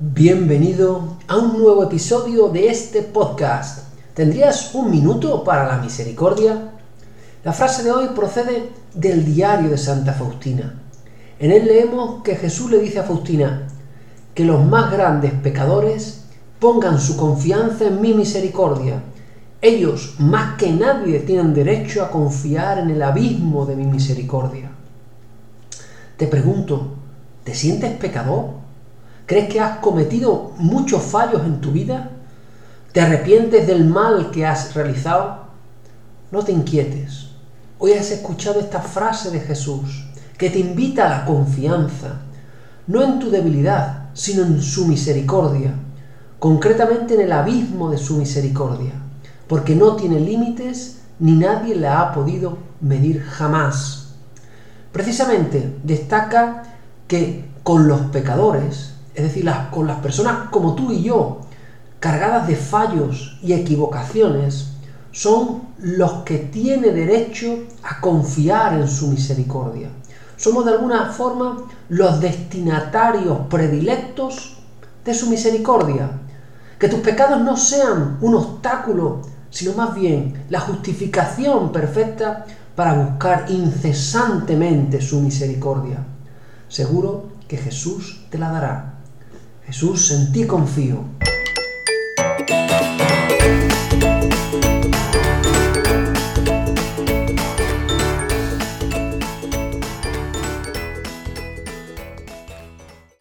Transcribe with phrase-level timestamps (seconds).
[0.00, 3.88] Bienvenido a un nuevo episodio de este podcast.
[4.14, 6.70] ¿Tendrías un minuto para la misericordia?
[7.42, 10.80] La frase de hoy procede del diario de Santa Faustina.
[11.40, 13.66] En él leemos que Jesús le dice a Faustina
[14.36, 16.26] que los más grandes pecadores
[16.60, 19.02] pongan su confianza en mi misericordia.
[19.60, 24.70] Ellos, más que nadie, tienen derecho a confiar en el abismo de mi misericordia.
[26.16, 26.86] Te pregunto,
[27.42, 28.67] ¿te sientes pecador?
[29.28, 32.12] ¿Crees que has cometido muchos fallos en tu vida?
[32.92, 35.40] ¿Te arrepientes del mal que has realizado?
[36.30, 37.26] No te inquietes.
[37.78, 40.06] Hoy has escuchado esta frase de Jesús
[40.38, 42.20] que te invita a la confianza,
[42.86, 45.74] no en tu debilidad, sino en su misericordia,
[46.38, 48.94] concretamente en el abismo de su misericordia,
[49.46, 54.14] porque no tiene límites ni nadie la ha podido medir jamás.
[54.90, 56.62] Precisamente destaca
[57.06, 61.40] que con los pecadores es decir, con las personas como tú y yo,
[61.98, 64.74] cargadas de fallos y equivocaciones,
[65.10, 69.90] son los que tienen derecho a confiar en su misericordia.
[70.36, 74.58] Somos de alguna forma los destinatarios predilectos
[75.04, 76.10] de su misericordia.
[76.78, 83.46] Que tus pecados no sean un obstáculo, sino más bien la justificación perfecta para buscar
[83.48, 86.04] incesantemente su misericordia.
[86.68, 88.97] Seguro que Jesús te la dará.
[89.68, 91.04] Jesús, en ti confío.